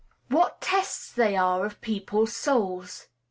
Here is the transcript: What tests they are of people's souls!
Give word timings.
What 0.29 0.61
tests 0.61 1.11
they 1.11 1.35
are 1.35 1.63
of 1.63 1.79
people's 1.79 2.35
souls! 2.35 3.07